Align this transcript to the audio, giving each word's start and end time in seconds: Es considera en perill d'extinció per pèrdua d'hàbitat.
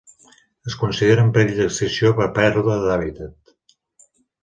Es 0.71 0.77
considera 0.83 1.27
en 1.27 1.29
perill 1.35 1.61
d'extinció 1.61 2.13
per 2.23 2.29
pèrdua 2.41 2.81
d'hàbitat. 2.89 3.57